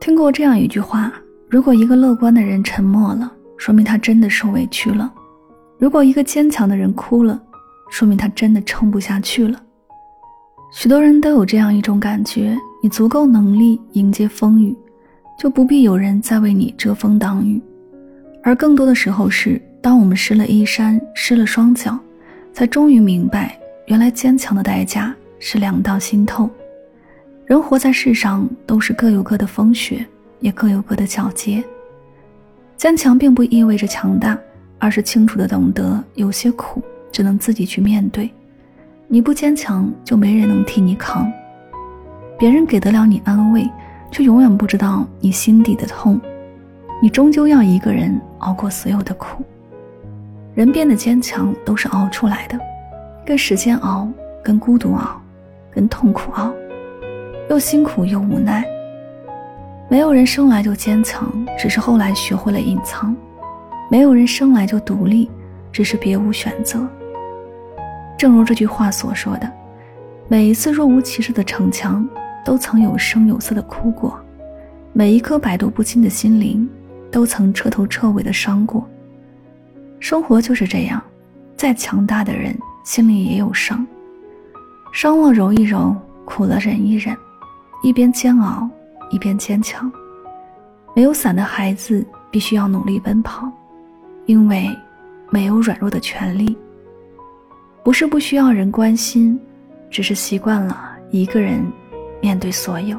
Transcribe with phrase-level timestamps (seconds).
[0.00, 1.12] 听过这样一句话：
[1.48, 5.10] 如果一个乐观的人沉默了，说明他真的受委屈了；
[5.78, 7.40] 如果一个坚强的人哭了，
[7.90, 9.60] 说明他真的撑不下去了。
[10.72, 14.74] 许多人都有这样一种感觉：你足够能力迎接风雨，
[15.38, 17.60] 就不必有人再为你遮风挡雨。
[18.42, 21.98] 而更多的时候是，当我们湿了衣衫、湿了双脚，
[22.52, 26.48] 才终于明白，原来坚强的代价是两道心痛。
[27.50, 30.06] 人活在世上，都是各有各的风雪，
[30.38, 31.64] 也各有各的皎洁。
[32.76, 34.38] 坚强并不意味着强大，
[34.78, 38.30] 而是清楚的懂得，有些苦只能自己去面对。
[39.08, 41.28] 你不坚强，就没人能替你扛。
[42.38, 43.68] 别人给得了你安慰，
[44.12, 46.20] 却永远不知道你心底的痛。
[47.02, 49.44] 你终究要一个人熬过所有的苦。
[50.54, 52.56] 人变得坚强，都是熬出来的，
[53.26, 54.08] 跟时间熬，
[54.40, 55.20] 跟孤独熬，
[55.72, 56.54] 跟痛苦熬。
[57.50, 58.64] 又辛苦又无奈。
[59.88, 63.12] 没有人生来就坚强，只是后来学会了隐藏；
[63.90, 65.28] 没有人生来就独立，
[65.72, 66.88] 只是别无选择。
[68.16, 69.50] 正如这句话所说的
[70.30, 72.08] ：“每一次若无其事的逞强，
[72.44, 74.12] 都曾有声有色的哭过；
[74.92, 76.70] 每一颗百毒不侵的心灵，
[77.10, 78.88] 都曾彻头彻尾的伤过。”
[79.98, 81.02] 生活就是这样，
[81.56, 83.84] 再强大的人心里也有伤，
[84.92, 87.12] 伤了揉一揉，苦了忍一忍。
[87.82, 88.68] 一边煎熬，
[89.10, 89.90] 一边坚强。
[90.94, 93.50] 没有伞的孩子必须要努力奔跑，
[94.26, 94.68] 因为
[95.30, 96.56] 没有软弱的权利。
[97.82, 99.40] 不是不需要人关心，
[99.90, 101.64] 只是习惯了一个人
[102.20, 102.98] 面对所有。